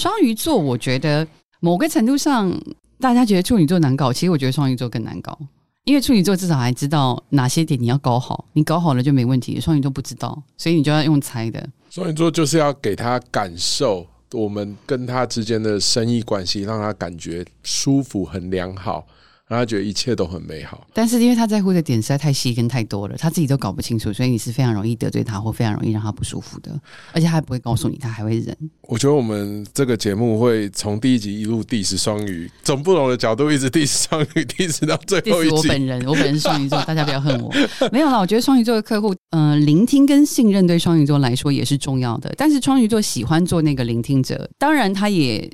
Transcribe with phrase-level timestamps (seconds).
[0.00, 1.28] 双鱼座，我觉得
[1.60, 2.50] 某个程度上，
[2.98, 5.38] 大家觉得处女座难搞，其实我觉得双鱼座更难搞，
[5.84, 9.60] 因为处女座至少还知道哪些点你要搞好，你搞好了就没问题。
[9.60, 11.68] 双鱼座不知道，所以你就要用猜的。
[11.90, 19.06] 双鱼座就是要给他感受我们跟他之间的生意关系，让他感觉舒服、很良好。
[19.50, 26.70] 让他觉得一切都很美好，但是因为他在乎的点实在太细跟太多了，他自己都搞不清楚，所以你是非常容易得罪他，或非常容易让他不舒服的，
[27.12, 28.56] 而且他还不会告诉你，他还会忍。
[28.82, 35.56] 我觉得我们这个节目会从第一集一路 diss 双鱼，从不同的角度一直 diss 双鱼，diss 到最后一集。
[35.56, 37.52] 我本人， 我本人是双鱼座，大家不要恨我。
[37.90, 45.50] 没有啦，我觉得双鱼座的客户，嗯，聆听跟信任对双鱼座来说也是重要的，但是双鱼座喜欢做那个聆听者，当然他也。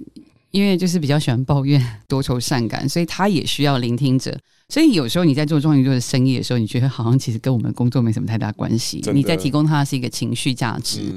[0.50, 4.38] 因为就是比较喜欢抱怨、多愁善感，所以他也需要聆听者。
[4.68, 9.01] 所以有时候你在做双鱼座的生意的时候，你觉得好像其实跟我们工作没什么太大关系。
[9.12, 11.12] 你在提供他是一个情绪价值。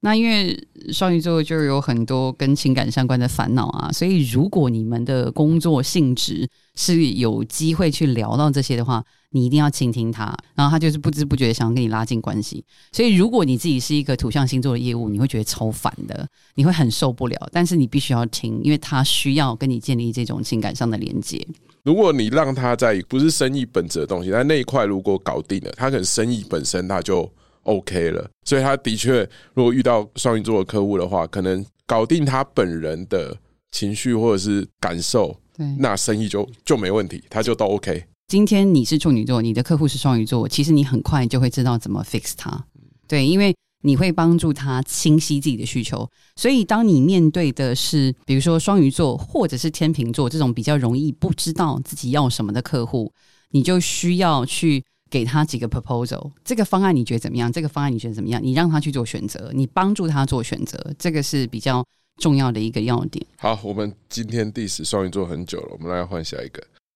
[0.00, 0.58] 那因为
[0.92, 9.04] 双鱼座就有很多跟情感相关的烦恼啊，所以如果你们的工作性质是有机会去聊到这些的话。
[9.32, 12.64] 你一定要倾听他，然后他就是不知不觉想要跟你拉近关系。
[12.90, 17.48] 所以，如果你自己是一个土象星座的业务，你会觉得超烦的，你会很受不了。
[17.52, 21.46] 但是你必须要听，因为他需要跟你建立这种情感上的连接。
[21.84, 27.30] 如果你让他在不是生意本质的东西，但那一块如果搞定了，他可能生意本身他就
[27.70, 28.28] OK 了。
[28.44, 33.36] 所以他的确，如果遇到双鱼座的客户的话，可能搞定他本人的
[33.70, 38.04] 情绪或者是感受，对，那生意就就没问题，他就都 OK。
[38.28, 42.64] 今天你是处女座，你的客户是双鱼座，其实你很快就会知道怎么 fix 他，
[43.08, 46.08] 对，因为你会帮助他清晰自己的需求。
[46.36, 53.12] 所以，当你面对的是比如说双鱼座或者是天秤座这种比较容易不知道自己要什么的客户，
[53.50, 57.50] 你就需要去给他几个 proposal，这个方案你觉得怎么样？
[57.52, 58.40] 这个方案你觉得怎么样？
[58.42, 61.84] 你让他去做选择，你帮助他做选择，这个是比较
[62.18, 63.26] 重要的一个要点。
[63.36, 66.62] 好，我们今天第十双鱼座很久了，我们来换下一个。